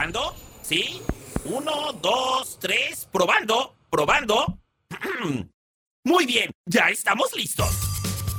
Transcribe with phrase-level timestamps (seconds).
[0.00, 0.34] ¿Probando?
[0.62, 1.02] ¿Sí?
[1.44, 3.06] Uno, dos, tres.
[3.12, 3.74] ¿Probando?
[3.90, 4.58] ¿Probando?
[6.04, 7.68] Muy bien, ya estamos listos.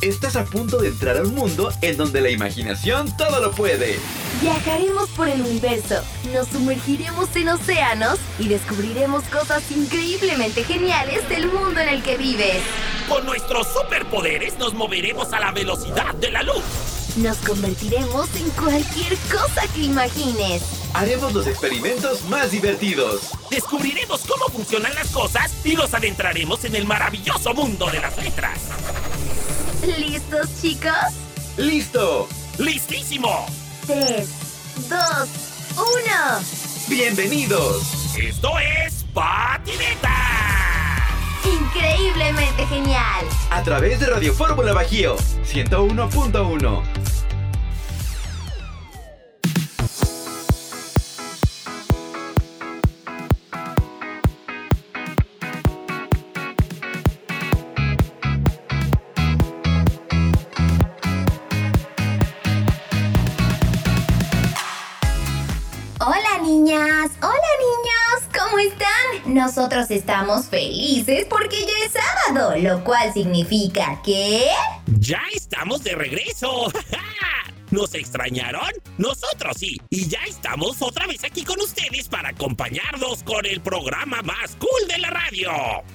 [0.01, 3.99] Estás a punto de entrar a un mundo en donde la imaginación todo lo puede.
[4.41, 6.03] Viajaremos por el universo,
[6.33, 12.63] nos sumergiremos en océanos y descubriremos cosas increíblemente geniales del mundo en el que vives.
[13.07, 16.63] Con nuestros superpoderes nos moveremos a la velocidad de la luz.
[17.17, 20.80] Nos convertiremos en cualquier cosa que imagines.
[20.93, 23.31] Haremos los experimentos más divertidos.
[23.49, 28.59] Descubriremos cómo funcionan las cosas y nos adentraremos en el maravilloso mundo de las letras.
[29.97, 30.91] ¿Listos, chicos?
[31.57, 32.27] ¡Listo!
[32.57, 33.45] ¡Listísimo!
[33.87, 34.29] 3,
[34.89, 34.99] 2,
[35.75, 35.85] 1.
[36.87, 38.15] ¡Bienvenidos!
[38.17, 40.09] Esto es Patineta.
[41.45, 43.25] Increíblemente genial.
[43.49, 45.15] A través de Radio Fórmula Bajío
[45.45, 47.00] 101.1.
[69.71, 74.47] Nosotros estamos felices porque ya es sábado, lo cual significa que...
[74.99, 76.69] Ya estamos de regreso.
[77.71, 78.69] ¿Nos extrañaron?
[78.97, 79.79] Nosotros sí.
[79.89, 84.87] Y ya estamos otra vez aquí con ustedes para acompañarnos con el programa más cool
[84.89, 85.49] de la radio.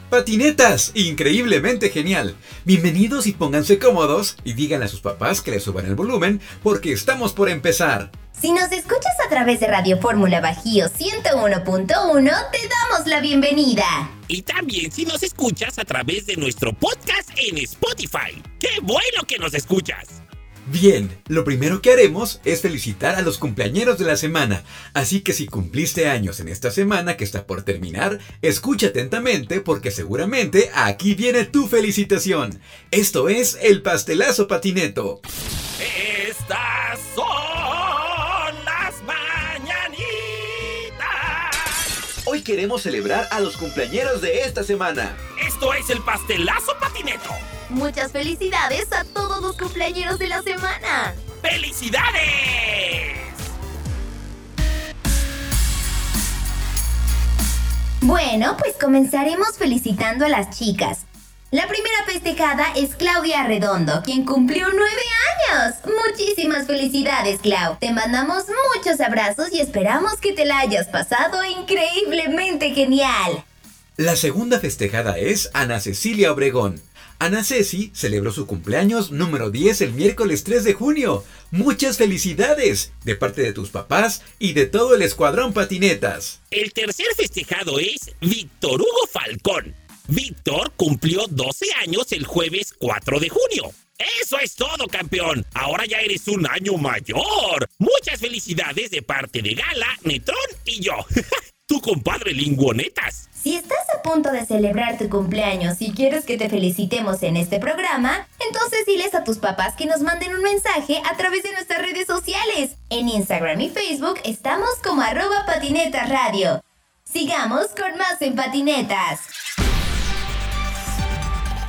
[0.08, 2.34] Patinetas, increíblemente genial.
[2.64, 6.92] Bienvenidos y pónganse cómodos y díganle a sus papás que le suban el volumen porque
[6.92, 8.10] estamos por empezar.
[8.40, 14.10] Si nos escuchas a través de Radio Fórmula Bajío 101.1, te damos la bienvenida.
[14.28, 18.42] Y también si nos escuchas a través de nuestro podcast en Spotify.
[18.58, 20.25] ¡Qué bueno que nos escuchas!
[20.68, 24.64] Bien, lo primero que haremos es felicitar a los cumpleañeros de la semana,
[24.94, 29.92] así que si cumpliste años en esta semana que está por terminar, escucha atentamente porque
[29.92, 32.58] seguramente aquí viene tu felicitación.
[32.90, 35.20] Esto es el pastelazo patineto.
[36.28, 39.86] Estas son las mañanitas.
[42.24, 45.16] Hoy queremos celebrar a los cumpleañeros de esta semana.
[45.46, 47.30] Esto es el pastelazo patineto.
[47.68, 51.14] Muchas felicidades a todos los cumpleañeros de la semana.
[51.42, 53.26] ¡Felicidades!
[58.02, 61.06] Bueno, pues comenzaremos felicitando a las chicas.
[61.50, 65.02] La primera festejada es Claudia Redondo, quien cumplió nueve
[65.50, 65.74] años.
[66.06, 67.78] Muchísimas felicidades, Clau.
[67.80, 68.44] Te mandamos
[68.74, 73.44] muchos abrazos y esperamos que te la hayas pasado increíblemente genial.
[73.96, 76.80] La segunda festejada es Ana Cecilia Obregón.
[77.18, 81.24] Ana Ceci celebró su cumpleaños número 10 el miércoles 3 de junio.
[81.50, 86.40] Muchas felicidades de parte de tus papás y de todo el escuadrón patinetas.
[86.50, 89.74] El tercer festejado es Víctor Hugo Falcón.
[90.08, 93.72] Víctor cumplió 12 años el jueves 4 de junio.
[94.22, 95.46] Eso es todo, campeón.
[95.54, 97.66] Ahora ya eres un año mayor.
[97.78, 100.94] Muchas felicidades de parte de Gala, Netrón y yo.
[101.66, 103.30] tu compadre Linguonetas.
[103.46, 107.60] Si estás a punto de celebrar tu cumpleaños y quieres que te felicitemos en este
[107.60, 111.80] programa, entonces diles a tus papás que nos manden un mensaje a través de nuestras
[111.80, 112.74] redes sociales.
[112.90, 116.60] En Instagram y Facebook estamos como arroba patinetas radio.
[117.04, 119.20] Sigamos con más en patinetas.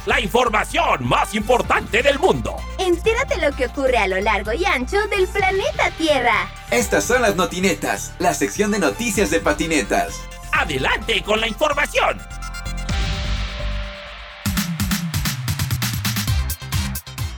[0.08, 2.56] La información más importante del mundo.
[2.80, 6.50] Entérate lo que ocurre a lo largo y ancho del planeta Tierra.
[6.72, 10.16] Estas son las notinetas, la sección de noticias de patinetas.
[10.60, 12.18] Adelante con la información.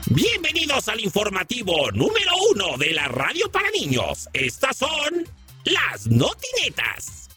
[0.06, 4.30] Bienvenidos al informativo número uno de la radio para niños.
[4.32, 5.28] Estas son
[5.66, 7.28] las notinetas.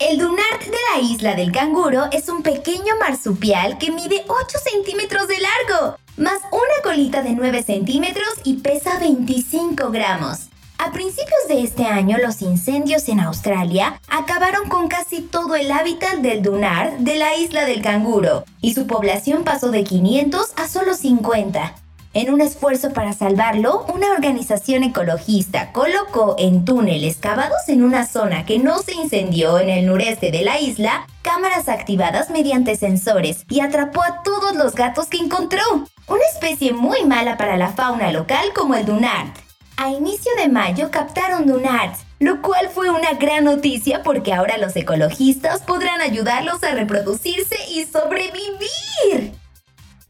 [0.00, 5.28] El dunar de la isla del canguro es un pequeño marsupial que mide 8 centímetros
[5.28, 10.47] de largo, más una colita de 9 centímetros y pesa 25 gramos.
[10.78, 16.18] A principios de este año, los incendios en Australia acabaron con casi todo el hábitat
[16.18, 20.94] del dunar de la isla del canguro, y su población pasó de 500 a solo
[20.94, 21.74] 50.
[22.14, 28.46] En un esfuerzo para salvarlo, una organización ecologista colocó en túneles cavados en una zona
[28.46, 33.60] que no se incendió en el noreste de la isla cámaras activadas mediante sensores y
[33.60, 35.62] atrapó a todos los gatos que encontró.
[36.06, 39.47] Una especie muy mala para la fauna local como el dunart.
[39.80, 44.74] A inicio de mayo captaron dunarts, lo cual fue una gran noticia porque ahora los
[44.74, 49.34] ecologistas podrán ayudarlos a reproducirse y sobrevivir.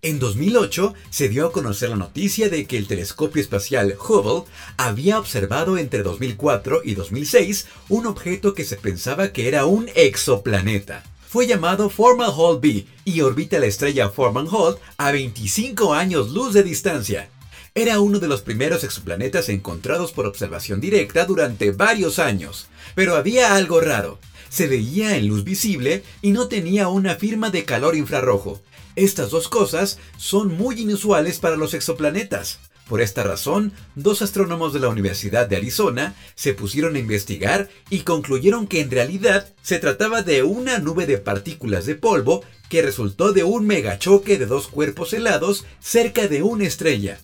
[0.01, 5.19] En 2008 se dio a conocer la noticia de que el telescopio espacial Hubble había
[5.19, 11.03] observado entre 2004 y 2006 un objeto que se pensaba que era un exoplaneta.
[11.29, 17.29] Fue llamado Fomalhaut B y orbita la estrella Fomalhaut a 25 años luz de distancia.
[17.75, 23.55] Era uno de los primeros exoplanetas encontrados por observación directa durante varios años, pero había
[23.55, 24.19] algo raro.
[24.49, 28.63] Se veía en luz visible y no tenía una firma de calor infrarrojo,
[28.99, 32.59] estas dos cosas son muy inusuales para los exoplanetas.
[32.89, 38.01] Por esta razón, dos astrónomos de la Universidad de Arizona se pusieron a investigar y
[38.01, 43.33] concluyeron que en realidad se trataba de una nube de partículas de polvo que resultó
[43.33, 47.21] de un megachoque de dos cuerpos helados cerca de una estrella.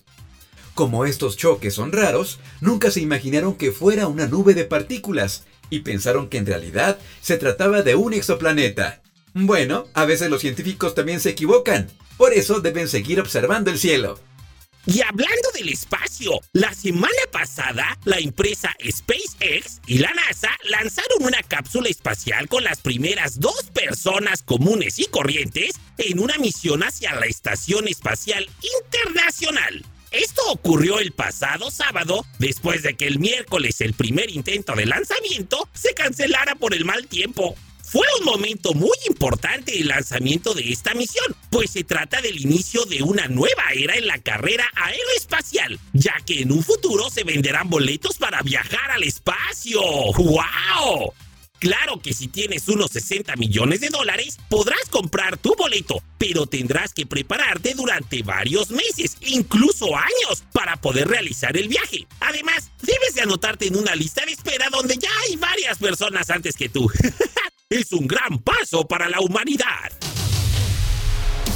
[0.75, 5.79] Como estos choques son raros, nunca se imaginaron que fuera una nube de partículas y
[5.79, 9.01] pensaron que en realidad se trataba de un exoplaneta.
[9.33, 11.89] Bueno, a veces los científicos también se equivocan.
[12.17, 14.19] Por eso deben seguir observando el cielo.
[14.85, 21.41] Y hablando del espacio, la semana pasada la empresa SpaceX y la NASA lanzaron una
[21.41, 27.27] cápsula espacial con las primeras dos personas comunes y corrientes en una misión hacia la
[27.27, 28.49] Estación Espacial
[28.83, 29.85] Internacional.
[30.15, 35.67] Esto ocurrió el pasado sábado, después de que el miércoles el primer intento de lanzamiento
[35.73, 37.55] se cancelara por el mal tiempo.
[37.83, 42.85] Fue un momento muy importante el lanzamiento de esta misión, pues se trata del inicio
[42.85, 47.69] de una nueva era en la carrera aeroespacial, ya que en un futuro se venderán
[47.69, 49.81] boletos para viajar al espacio.
[49.81, 51.13] ¡Wow!
[51.59, 56.93] Claro que si tienes unos 60 millones de dólares, podrás comprar tu boleto, pero tendrás
[56.93, 62.07] que prepararte durante varios meses, incluso años, para poder realizar el viaje.
[62.19, 66.55] Además, debes de anotarte en una lista de espera donde ya hay varias personas antes
[66.55, 66.89] que tú.
[67.69, 69.91] es un gran paso para la humanidad.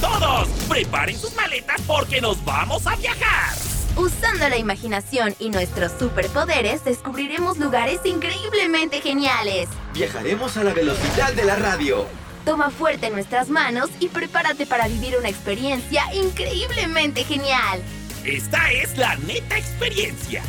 [0.02, 3.69] Todos, preparen sus maletas porque nos vamos a viajar.
[3.96, 9.68] Usando la imaginación y nuestros superpoderes, descubriremos lugares increíblemente geniales.
[9.94, 12.06] Viajaremos a la velocidad de la radio.
[12.46, 17.82] Toma fuerte nuestras manos y prepárate para vivir una experiencia increíblemente genial.
[18.24, 20.42] Esta es la neta experiencia.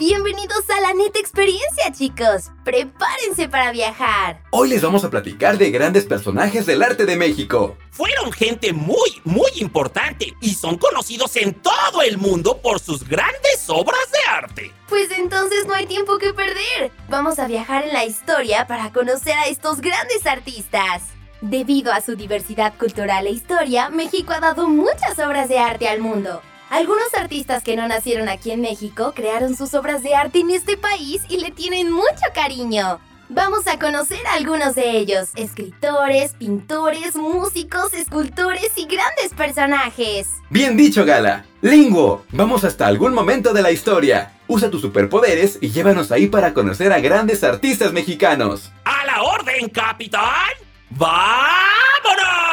[0.00, 2.50] Bienvenidos a la neta experiencia, chicos.
[2.64, 4.42] Prepárense para viajar.
[4.50, 7.76] Hoy les vamos a platicar de grandes personajes del arte de México.
[7.90, 13.66] Fueron gente muy, muy importante y son conocidos en todo el mundo por sus grandes
[13.68, 14.72] obras de arte.
[14.88, 16.90] Pues entonces no hay tiempo que perder.
[17.10, 21.02] Vamos a viajar en la historia para conocer a estos grandes artistas.
[21.42, 26.00] Debido a su diversidad cultural e historia, México ha dado muchas obras de arte al
[26.00, 26.40] mundo.
[26.70, 30.76] Algunos artistas que no nacieron aquí en México crearon sus obras de arte en este
[30.76, 33.00] país y le tienen mucho cariño.
[33.28, 40.28] Vamos a conocer a algunos de ellos, escritores, pintores, músicos, escultores y grandes personajes.
[40.48, 41.44] Bien dicho, Gala.
[41.60, 44.38] Linguo, vamos hasta algún momento de la historia.
[44.46, 48.70] Usa tus superpoderes y llévanos ahí para conocer a grandes artistas mexicanos.
[48.84, 50.54] ¡A la orden, capitán!
[50.90, 52.49] ¡Vámonos!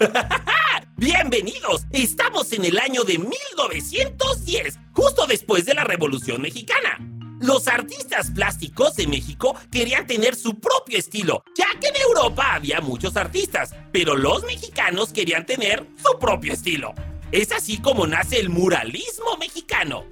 [0.96, 6.98] Bienvenidos, estamos en el año de 1910, justo después de la Revolución Mexicana.
[7.40, 12.80] Los artistas plásticos de México querían tener su propio estilo, ya que en Europa había
[12.80, 16.94] muchos artistas, pero los mexicanos querían tener su propio estilo.
[17.32, 20.04] Es así como nace el muralismo mexicano.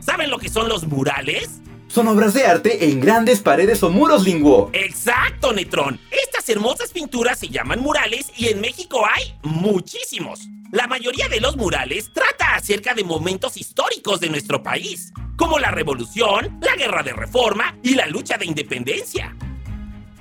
[0.00, 1.60] ¿Saben lo que son los murales?
[1.88, 4.70] Son obras de arte en grandes paredes o muros linguo.
[4.72, 6.00] Exacto, Netrón.
[6.46, 10.40] Hermosas pinturas se llaman murales y en México hay muchísimos.
[10.72, 15.70] La mayoría de los murales trata acerca de momentos históricos de nuestro país, como la
[15.70, 19.34] Revolución, la Guerra de Reforma y la lucha de independencia.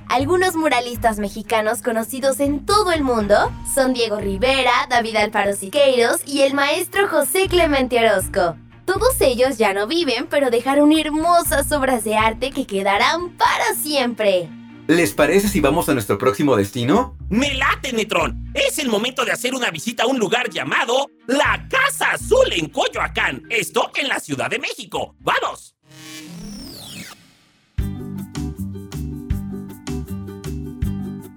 [0.08, 6.44] Algunos muralistas mexicanos conocidos en todo el mundo son Diego Rivera, David Alfaro Siqueiros y
[6.44, 8.56] el maestro José Clemente Orozco.
[8.86, 14.50] Todos ellos ya no viven, pero dejaron hermosas obras de arte que quedarán para siempre.
[14.88, 17.18] ¿Les parece si vamos a nuestro próximo destino?
[17.30, 18.52] ¡Me late, Netrón!
[18.54, 22.68] Es el momento de hacer una visita a un lugar llamado La Casa Azul en
[22.68, 23.44] Coyoacán.
[23.50, 25.16] Esto en la Ciudad de México.
[25.22, 25.74] ¡Vamos!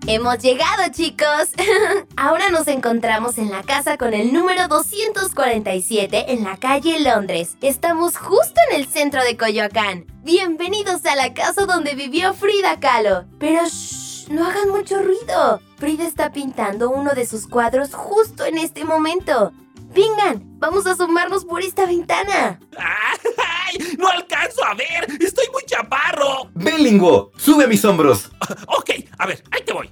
[0.09, 1.51] Hemos llegado, chicos.
[2.17, 7.57] Ahora nos encontramos en la casa con el número 247 en la calle Londres.
[7.61, 10.07] Estamos justo en el centro de Coyoacán.
[10.23, 13.25] Bienvenidos a la casa donde vivió Frida Kahlo.
[13.41, 15.61] Pero shh, no hagan mucho ruido.
[15.77, 19.53] Frida está pintando uno de sus cuadros justo en este momento.
[19.93, 22.61] Vengan, vamos a asomarnos por esta ventana.
[23.67, 23.97] ¡Ay!
[23.99, 25.07] ¡No alcanzo a ver!
[25.21, 26.51] ¡Estoy muy chaparro!
[26.55, 27.33] ¡Ven, Lingo!
[27.37, 28.31] ¡Sube a mis hombros!
[28.69, 29.91] Ok, a ver, ahí te voy.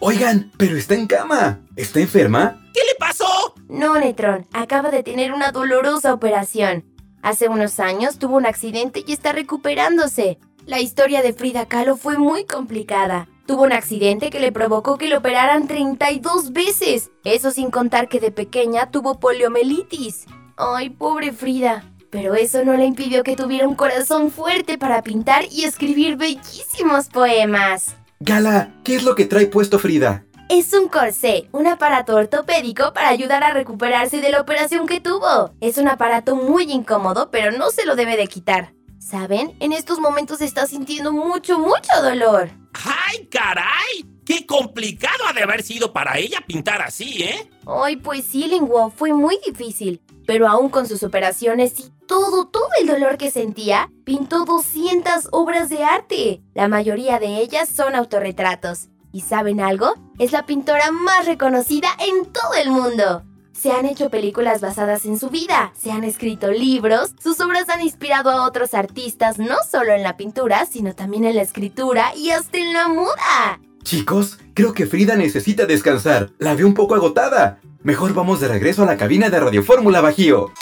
[0.00, 1.60] Oigan, pero está en cama.
[1.76, 2.60] ¿Está enferma?
[2.74, 3.54] ¿Qué le pasó?
[3.68, 6.84] No, Netron, acaba de tener una dolorosa operación.
[7.22, 10.38] Hace unos años tuvo un accidente y está recuperándose.
[10.66, 13.28] La historia de Frida Kahlo fue muy complicada.
[13.46, 17.10] Tuvo un accidente que le provocó que le operaran 32 veces.
[17.24, 20.26] Eso sin contar que de pequeña tuvo poliomielitis.
[20.56, 21.84] Ay, pobre Frida.
[22.12, 27.06] Pero eso no le impidió que tuviera un corazón fuerte para pintar y escribir bellísimos
[27.08, 27.96] poemas.
[28.20, 30.22] Gala, ¿qué es lo que trae puesto Frida?
[30.50, 35.54] Es un corsé, un aparato ortopédico para ayudar a recuperarse de la operación que tuvo.
[35.62, 38.74] Es un aparato muy incómodo, pero no se lo debe de quitar.
[38.98, 39.56] ¿Saben?
[39.60, 42.50] En estos momentos está sintiendo mucho, mucho dolor.
[42.74, 44.04] ¡Ay, caray!
[44.26, 47.50] ¡Qué complicado ha de haber sido para ella pintar así, eh!
[47.66, 50.02] Ay, pues sí, Linguo, fue muy difícil.
[50.26, 55.68] Pero aún con sus operaciones y todo, todo el dolor que sentía, pintó 200 obras
[55.68, 56.42] de arte.
[56.54, 58.88] La mayoría de ellas son autorretratos.
[59.12, 59.94] ¿Y saben algo?
[60.18, 63.22] Es la pintora más reconocida en todo el mundo.
[63.52, 67.82] Se han hecho películas basadas en su vida, se han escrito libros, sus obras han
[67.82, 72.30] inspirado a otros artistas no solo en la pintura, sino también en la escritura y
[72.30, 73.60] hasta en la moda.
[73.84, 76.30] Chicos, creo que Frida necesita descansar.
[76.38, 77.60] La veo un poco agotada.
[77.84, 80.52] Mejor vamos de regreso a la cabina de Radio Fórmula Bajío.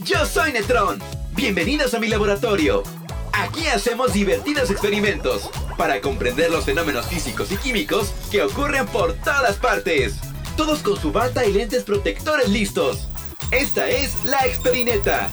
[0.00, 1.00] Yo soy Netrón.
[1.36, 2.82] Bienvenidos a mi laboratorio.
[3.32, 9.58] Aquí hacemos divertidos experimentos para comprender los fenómenos físicos y químicos que ocurren por todas
[9.58, 10.16] partes.
[10.56, 13.08] Todos con su bata y lentes protectores listos.
[13.52, 15.30] Esta es la Experineta.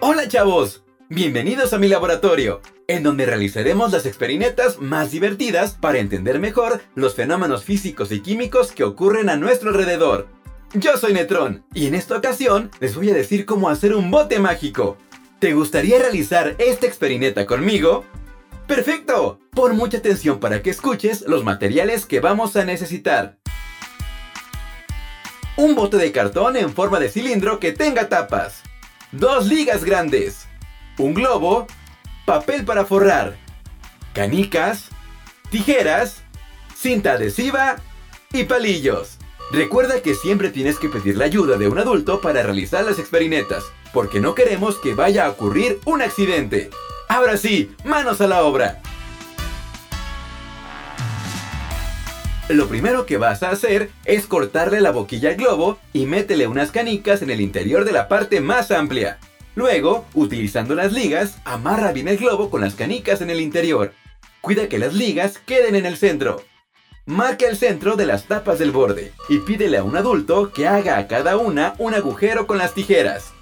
[0.00, 6.40] Hola chavos, bienvenidos a mi laboratorio, en donde realizaremos las experinetas más divertidas para entender
[6.40, 10.26] mejor los fenómenos físicos y químicos que ocurren a nuestro alrededor.
[10.74, 14.40] Yo soy Netrón y en esta ocasión les voy a decir cómo hacer un bote
[14.40, 14.96] mágico.
[15.38, 18.04] ¿Te gustaría realizar esta experineta conmigo?
[18.66, 19.38] ¡Perfecto!
[19.52, 23.38] Pon mucha atención para que escuches los materiales que vamos a necesitar.
[25.56, 28.62] Un bote de cartón en forma de cilindro que tenga tapas.
[29.12, 30.45] Dos ligas grandes.
[30.98, 31.66] Un globo.
[32.24, 33.36] Papel para forrar.
[34.14, 34.88] Canicas.
[35.50, 36.22] Tijeras.
[36.74, 37.76] Cinta adhesiva.
[38.32, 39.18] Y palillos.
[39.52, 43.64] Recuerda que siempre tienes que pedir la ayuda de un adulto para realizar las experinetas,
[43.92, 46.70] porque no queremos que vaya a ocurrir un accidente.
[47.08, 48.82] Ahora sí, manos a la obra.
[52.48, 56.72] Lo primero que vas a hacer es cortarle la boquilla al globo y métele unas
[56.72, 59.18] canicas en el interior de la parte más amplia.
[59.56, 63.94] Luego, utilizando las ligas, amarra bien el globo con las canicas en el interior.
[64.42, 66.44] Cuida que las ligas queden en el centro.
[67.06, 70.98] Marca el centro de las tapas del borde y pídele a un adulto que haga
[70.98, 73.32] a cada una un agujero con las tijeras.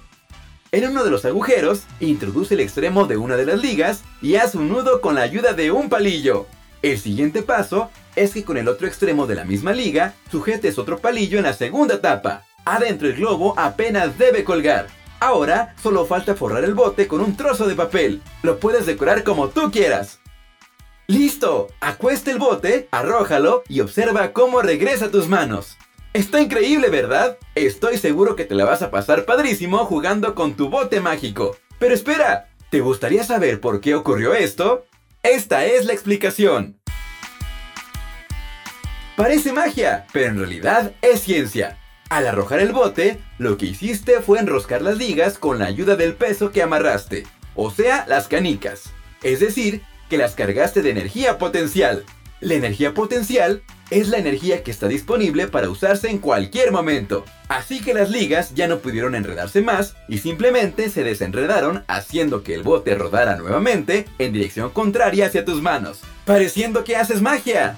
[0.71, 4.55] En uno de los agujeros, introduce el extremo de una de las ligas y haz
[4.55, 6.47] un nudo con la ayuda de un palillo.
[6.81, 10.99] El siguiente paso es que con el otro extremo de la misma liga, sujetes otro
[10.99, 12.45] palillo en la segunda tapa.
[12.63, 14.87] Adentro el globo apenas debe colgar.
[15.25, 18.21] Ahora solo falta forrar el bote con un trozo de papel.
[18.43, 20.19] Lo puedes decorar como tú quieras.
[21.07, 21.69] ¡Listo!
[21.79, 25.77] Acuesta el bote, arrójalo y observa cómo regresa a tus manos.
[26.13, 27.39] Está increíble, ¿verdad?
[27.55, 31.57] Estoy seguro que te la vas a pasar padrísimo jugando con tu bote mágico.
[31.79, 34.85] Pero espera, ¿te gustaría saber por qué ocurrió esto?
[35.23, 36.79] Esta es la explicación.
[39.15, 41.79] Parece magia, pero en realidad es ciencia.
[42.09, 46.13] Al arrojar el bote, lo que hiciste fue enroscar las ligas con la ayuda del
[46.13, 48.91] peso que amarraste, o sea, las canicas.
[49.23, 52.05] Es decir, que las cargaste de energía potencial.
[52.41, 57.25] La energía potencial es la energía que está disponible para usarse en cualquier momento.
[57.47, 62.53] Así que las ligas ya no pudieron enredarse más y simplemente se desenredaron haciendo que
[62.53, 67.77] el bote rodara nuevamente en dirección contraria hacia tus manos, pareciendo que haces magia.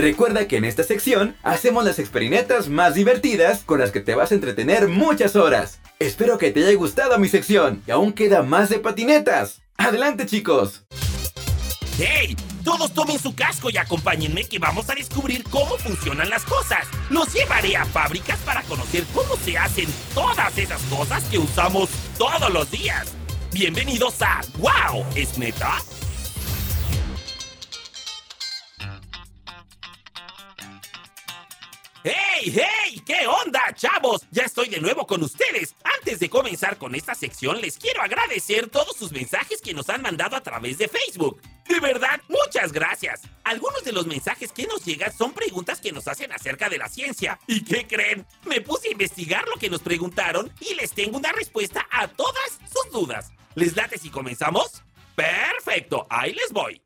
[0.00, 4.32] Recuerda que en esta sección hacemos las experinetas más divertidas con las que te vas
[4.32, 5.78] a entretener muchas horas.
[5.98, 9.60] Espero que te haya gustado mi sección y aún queda más de patinetas.
[9.76, 10.86] ¡Adelante chicos!
[11.98, 12.34] ¡Hey!
[12.64, 16.86] Todos tomen su casco y acompáñenme que vamos a descubrir cómo funcionan las cosas.
[17.10, 22.50] Los llevaré a fábricas para conocer cómo se hacen todas esas cosas que usamos todos
[22.50, 23.12] los días.
[23.52, 25.04] Bienvenidos a ¡Wow!
[25.14, 25.76] ¿Es neta?
[32.02, 33.02] ¡Hey, hey!
[33.04, 34.26] ¿Qué onda, chavos?
[34.30, 35.74] Ya estoy de nuevo con ustedes.
[35.98, 40.00] Antes de comenzar con esta sección, les quiero agradecer todos sus mensajes que nos han
[40.00, 41.42] mandado a través de Facebook.
[41.68, 43.20] De verdad, muchas gracias.
[43.44, 46.88] Algunos de los mensajes que nos llegan son preguntas que nos hacen acerca de la
[46.88, 47.38] ciencia.
[47.46, 48.26] ¿Y qué creen?
[48.46, 52.58] Me puse a investigar lo que nos preguntaron y les tengo una respuesta a todas
[52.72, 53.30] sus dudas.
[53.54, 54.82] ¿Les late si comenzamos?
[55.14, 56.80] Perfecto, ahí les voy.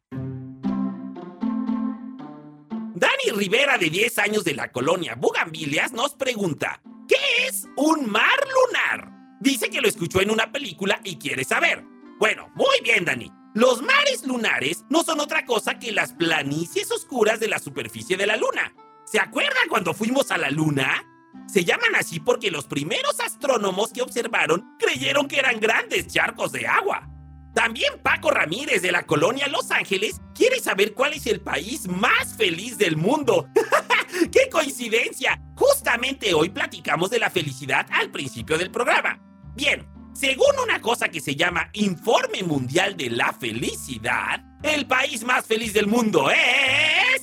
[3.05, 8.25] Dani Rivera, de 10 años de la colonia Bugambilias, nos pregunta, ¿qué es un mar
[8.55, 9.11] lunar?
[9.41, 11.85] Dice que lo escuchó en una película y quiere saber.
[12.19, 13.31] Bueno, muy bien, Dani.
[13.55, 18.27] Los mares lunares no son otra cosa que las planicies oscuras de la superficie de
[18.27, 18.75] la luna.
[19.05, 21.05] ¿Se acuerdan cuando fuimos a la luna?
[21.47, 26.67] Se llaman así porque los primeros astrónomos que observaron creyeron que eran grandes charcos de
[26.67, 27.07] agua.
[27.55, 32.35] También Paco Ramírez de la colonia Los Ángeles quiere saber cuál es el país más
[32.37, 33.49] feliz del mundo.
[34.33, 35.41] ¡Qué coincidencia!
[35.55, 39.21] Justamente hoy platicamos de la felicidad al principio del programa.
[39.55, 45.47] Bien, según una cosa que se llama Informe Mundial de la Felicidad, el país más
[45.47, 47.23] feliz del mundo es...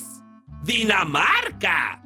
[0.63, 2.01] Dinamarca.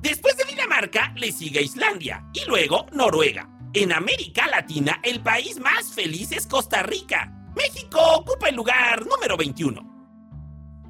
[0.00, 3.48] Después de Dinamarca le sigue Islandia y luego Noruega.
[3.72, 9.36] En América Latina el país más feliz es Costa Rica México ocupa el lugar número
[9.36, 9.94] 21.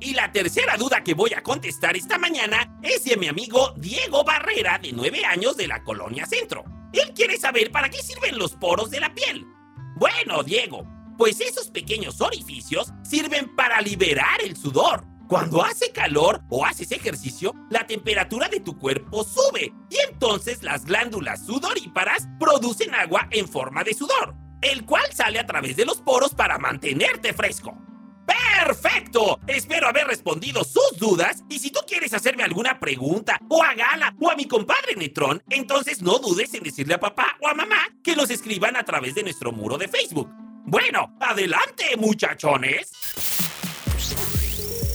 [0.00, 4.24] Y la tercera duda que voy a contestar esta mañana es de mi amigo Diego
[4.24, 6.64] Barrera, de 9 años de la Colonia Centro.
[6.92, 9.46] Él quiere saber para qué sirven los poros de la piel.
[9.96, 15.04] Bueno, Diego, pues esos pequeños orificios sirven para liberar el sudor.
[15.28, 20.84] Cuando hace calor o haces ejercicio, la temperatura de tu cuerpo sube y entonces las
[20.84, 26.00] glándulas sudoríparas producen agua en forma de sudor el cual sale a través de los
[26.00, 27.76] poros para mantenerte fresco.
[28.26, 29.38] ¡Perfecto!
[29.46, 34.14] Espero haber respondido sus dudas y si tú quieres hacerme alguna pregunta o a Gala
[34.18, 37.76] o a mi compadre Netrón, entonces no dudes en decirle a papá o a mamá
[38.02, 40.30] que los escriban a través de nuestro muro de Facebook.
[40.64, 42.90] Bueno, adelante muchachones.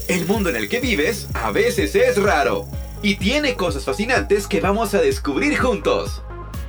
[0.07, 2.65] El mundo en el que vives a veces es raro
[3.03, 6.23] y tiene cosas fascinantes que vamos a descubrir juntos.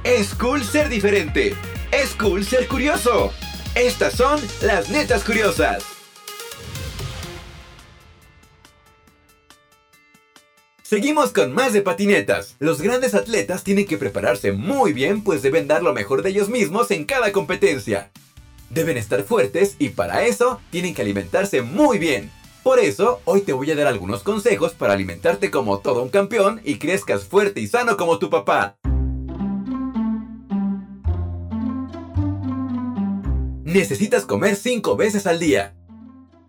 [0.04, 1.56] Es cool ser diferente
[1.92, 3.32] es cool ser curioso.
[3.74, 5.84] Estas son las netas curiosas.
[10.82, 12.56] Seguimos con más de patinetas.
[12.58, 16.48] Los grandes atletas tienen que prepararse muy bien pues deben dar lo mejor de ellos
[16.48, 18.10] mismos en cada competencia.
[18.70, 22.30] Deben estar fuertes y para eso tienen que alimentarse muy bien.
[22.64, 26.60] Por eso, hoy te voy a dar algunos consejos para alimentarte como todo un campeón
[26.64, 28.76] y crezcas fuerte y sano como tu papá.
[33.70, 35.74] Necesitas comer 5 veces al día.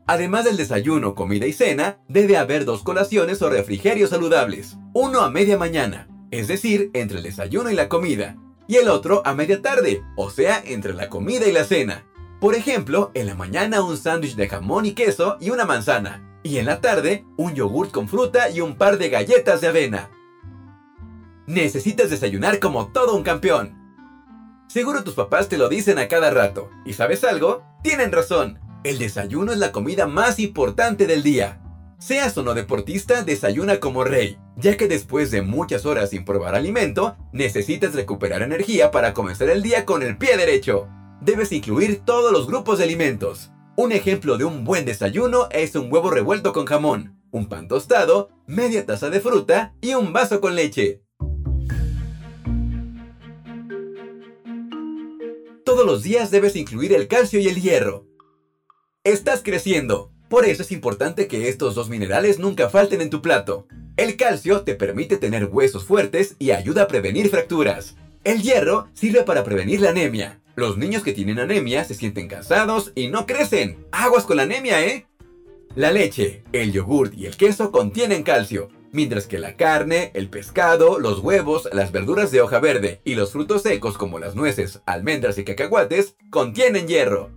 [0.07, 4.77] Además del desayuno, comida y cena, debe haber dos colaciones o refrigerios saludables.
[4.93, 8.35] Uno a media mañana, es decir, entre el desayuno y la comida.
[8.67, 12.05] Y el otro a media tarde, o sea, entre la comida y la cena.
[12.39, 16.39] Por ejemplo, en la mañana un sándwich de jamón y queso y una manzana.
[16.43, 20.09] Y en la tarde, un yogurt con fruta y un par de galletas de avena.
[21.45, 23.80] Necesitas desayunar como todo un campeón.
[24.71, 26.69] Seguro tus papás te lo dicen a cada rato.
[26.85, 27.61] ¿Y sabes algo?
[27.83, 28.57] Tienen razón.
[28.85, 31.61] El desayuno es la comida más importante del día.
[31.99, 36.55] Seas o no deportista, desayuna como rey, ya que después de muchas horas sin probar
[36.55, 40.87] alimento, necesitas recuperar energía para comenzar el día con el pie derecho.
[41.19, 43.51] Debes incluir todos los grupos de alimentos.
[43.75, 48.29] Un ejemplo de un buen desayuno es un huevo revuelto con jamón, un pan tostado,
[48.47, 51.03] media taza de fruta y un vaso con leche.
[55.71, 58.05] Todos los días debes incluir el calcio y el hierro.
[59.05, 63.67] Estás creciendo, por eso es importante que estos dos minerales nunca falten en tu plato.
[63.95, 67.95] El calcio te permite tener huesos fuertes y ayuda a prevenir fracturas.
[68.25, 70.41] El hierro sirve para prevenir la anemia.
[70.55, 73.77] Los niños que tienen anemia se sienten cansados y no crecen.
[73.93, 75.07] Aguas con la anemia, ¿eh?
[75.75, 80.99] La leche, el yogurt y el queso contienen calcio, mientras que la carne, el pescado,
[80.99, 85.37] los huevos, las verduras de hoja verde y los frutos secos como las nueces, almendras
[85.37, 87.29] y cacahuates contienen hierro.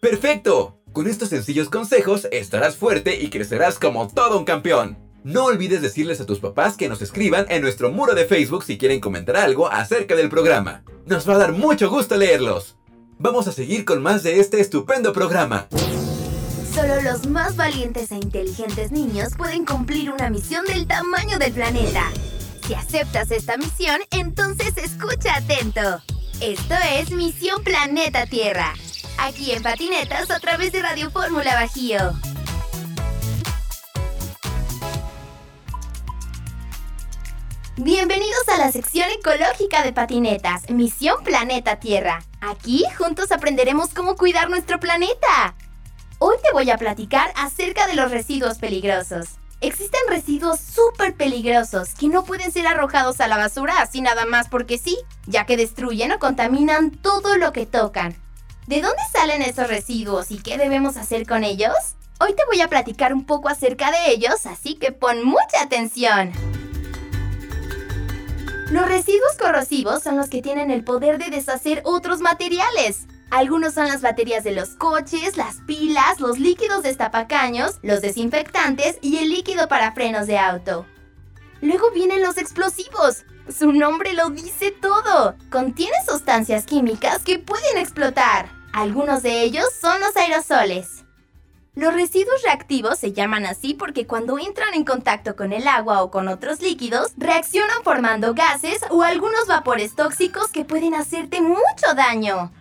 [0.00, 0.78] ¡Perfecto!
[0.92, 4.96] Con estos sencillos consejos estarás fuerte y crecerás como todo un campeón.
[5.24, 8.78] No olvides decirles a tus papás que nos escriban en nuestro muro de Facebook si
[8.78, 10.84] quieren comentar algo acerca del programa.
[11.06, 12.76] Nos va a dar mucho gusto leerlos.
[13.18, 15.68] Vamos a seguir con más de este estupendo programa.
[16.78, 22.04] Solo los más valientes e inteligentes niños pueden cumplir una misión del tamaño del planeta.
[22.64, 26.00] Si aceptas esta misión, entonces escucha atento.
[26.40, 28.74] Esto es Misión Planeta Tierra.
[29.18, 31.98] Aquí en Patinetas a través de Radio Fórmula Bajío.
[37.78, 42.22] Bienvenidos a la sección ecológica de patinetas, Misión Planeta Tierra.
[42.40, 45.56] Aquí juntos aprenderemos cómo cuidar nuestro planeta.
[46.20, 49.38] Hoy te voy a platicar acerca de los residuos peligrosos.
[49.60, 54.48] Existen residuos súper peligrosos que no pueden ser arrojados a la basura así nada más
[54.48, 58.16] porque sí, ya que destruyen o contaminan todo lo que tocan.
[58.66, 61.74] ¿De dónde salen esos residuos y qué debemos hacer con ellos?
[62.18, 66.32] Hoy te voy a platicar un poco acerca de ellos, así que pon mucha atención.
[68.72, 73.06] Los residuos corrosivos son los que tienen el poder de deshacer otros materiales.
[73.30, 79.18] Algunos son las baterías de los coches, las pilas, los líquidos destapacaños, los desinfectantes y
[79.18, 80.86] el líquido para frenos de auto.
[81.60, 83.24] Luego vienen los explosivos.
[83.48, 85.34] Su nombre lo dice todo.
[85.50, 88.48] Contienen sustancias químicas que pueden explotar.
[88.72, 91.04] Algunos de ellos son los aerosoles.
[91.74, 96.10] Los residuos reactivos se llaman así porque cuando entran en contacto con el agua o
[96.10, 102.52] con otros líquidos, reaccionan formando gases o algunos vapores tóxicos que pueden hacerte mucho daño.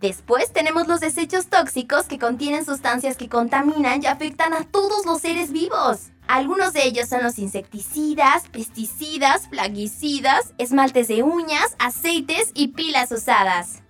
[0.00, 5.20] Después tenemos los desechos tóxicos que contienen sustancias que contaminan y afectan a todos los
[5.20, 6.10] seres vivos.
[6.28, 13.82] Algunos de ellos son los insecticidas, pesticidas, plaguicidas, esmaltes de uñas, aceites y pilas usadas.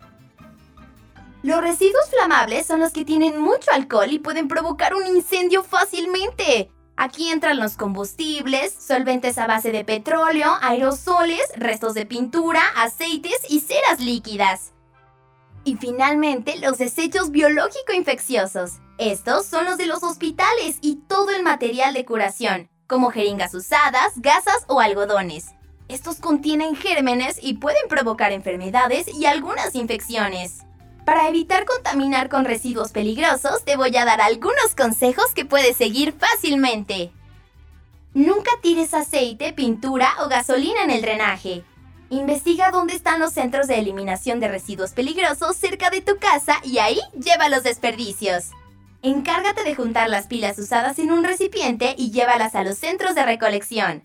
[1.43, 6.71] Los residuos flamables son los que tienen mucho alcohol y pueden provocar un incendio fácilmente.
[6.97, 13.61] Aquí entran los combustibles, solventes a base de petróleo, aerosoles, restos de pintura, aceites y
[13.61, 14.73] ceras líquidas.
[15.65, 18.79] Y finalmente, los desechos biológico-infecciosos.
[18.99, 24.13] Estos son los de los hospitales y todo el material de curación, como jeringas usadas,
[24.17, 25.55] gasas o algodones.
[25.89, 30.65] Estos contienen gérmenes y pueden provocar enfermedades y algunas infecciones.
[31.07, 36.13] Para evitar contaminar con residuos peligrosos, te voy a dar algunos consejos que puedes seguir
[36.13, 37.13] fácilmente.
[38.13, 41.65] Nunca tires aceite, pintura o gasolina en el drenaje.
[42.11, 46.79] Investiga dónde están los centros de eliminación de residuos peligrosos cerca de tu casa y
[46.79, 48.47] ahí lleva los desperdicios.
[49.03, 53.27] Encárgate de juntar las pilas usadas en un recipiente y llévalas a los centros de
[53.27, 54.03] recolección.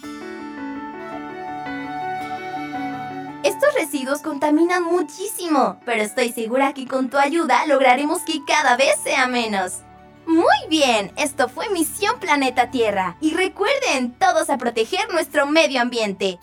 [3.43, 8.95] Estos residuos contaminan muchísimo, pero estoy segura que con tu ayuda lograremos que cada vez
[9.01, 9.79] sea menos.
[10.25, 13.17] Muy bien, esto fue Misión Planeta Tierra.
[13.19, 16.39] Y recuerden, todos a proteger nuestro medio ambiente.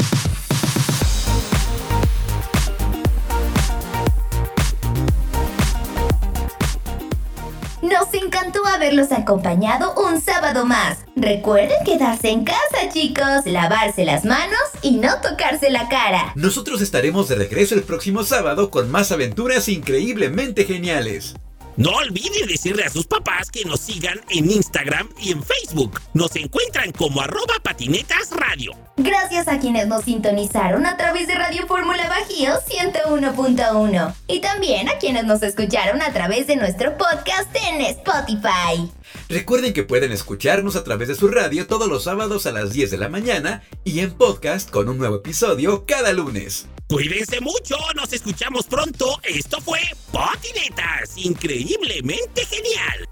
[7.83, 10.99] Nos encantó haberlos acompañado un sábado más.
[11.17, 16.33] Recuerden quedarse en casa, chicos, lavarse las manos y no tocarse la cara.
[16.35, 21.35] Nosotros estaremos de regreso el próximo sábado con más aventuras increíblemente geniales.
[21.81, 25.99] No olviden decirle a sus papás que nos sigan en Instagram y en Facebook.
[26.13, 28.73] Nos encuentran como arroba patinetas radio.
[28.99, 34.99] Gracias a quienes nos sintonizaron a través de Radio Fórmula Bajío 101.1 y también a
[34.99, 38.93] quienes nos escucharon a través de nuestro podcast en Spotify.
[39.31, 42.91] Recuerden que pueden escucharnos a través de su radio todos los sábados a las 10
[42.91, 46.67] de la mañana y en podcast con un nuevo episodio cada lunes.
[46.91, 49.21] Cuídense mucho, nos escuchamos pronto.
[49.23, 49.79] Esto fue
[50.11, 53.09] Patinetas, increíblemente genial.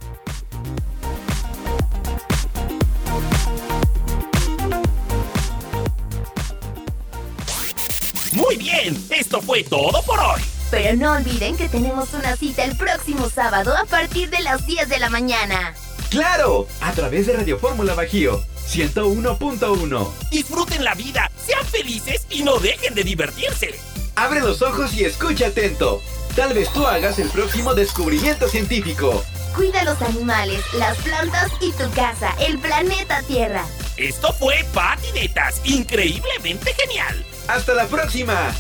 [8.32, 10.40] Muy bien, esto fue todo por hoy.
[10.72, 14.88] Pero no olviden que tenemos una cita el próximo sábado a partir de las 10
[14.88, 15.76] de la mañana.
[16.10, 16.66] ¡Claro!
[16.80, 20.12] A través de Radio Fórmula Bajío 101.1.
[20.30, 23.78] Disfruten la vida, sean felices y no dejen de divertirse.
[24.14, 26.02] Abre los ojos y escucha atento.
[26.36, 29.24] Tal vez tú hagas el próximo descubrimiento científico.
[29.56, 33.64] Cuida los animales, las plantas y tu casa, el planeta Tierra.
[33.96, 37.24] Esto fue Patinetas, increíblemente genial.
[37.48, 38.54] ¡Hasta la próxima!